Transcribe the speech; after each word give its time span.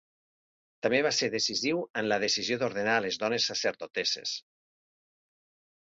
També 0.85 1.01
va 1.07 1.11
ser 1.17 1.29
decisiu 1.35 1.83
en 2.03 2.09
la 2.13 2.19
decisió 2.25 2.59
d'ordenar 2.63 2.97
a 3.01 3.07
les 3.07 3.23
dones 3.27 3.49
sacerdotesses. 3.53 4.37